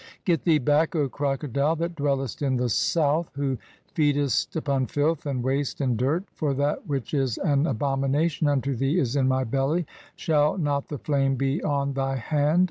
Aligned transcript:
"Get 0.25 0.45
thee 0.45 0.57
back, 0.57 0.95
O 0.95 1.07
Crocodile 1.07 1.75
that 1.75 1.93
dwellest 1.93 2.41
in 2.41 2.55
the 2.57 2.69
South, 2.69 3.29
who 3.35 3.59
'feedest 3.93 4.55
upon 4.55 4.87
filth, 4.87 5.27
and 5.27 5.43
waste, 5.43 5.79
and 5.79 5.95
dirt, 5.95 6.23
for 6.33 6.55
that 6.55 6.87
which 6.87 7.13
is 7.13 7.37
an 7.37 7.67
'abomination 7.67 8.47
unto 8.47 8.75
thee 8.75 8.97
is 8.97 9.15
in 9.15 9.27
my 9.27 9.43
belly; 9.43 9.85
shall 10.15 10.57
not 10.57 10.87
the 10.87 10.97
flame 10.97 11.35
be 11.35 11.61
'on 11.61 11.93
thy 11.93 12.15
hand 12.15 12.59